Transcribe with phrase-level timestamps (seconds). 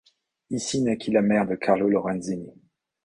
[0.49, 2.51] Ici naquit la mère de Carlo Lorenzini.